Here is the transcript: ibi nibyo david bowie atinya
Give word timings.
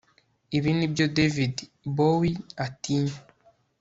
ibi 0.57 0.69
nibyo 0.79 1.05
david 1.17 1.55
bowie 1.95 2.35
atinya 2.65 3.15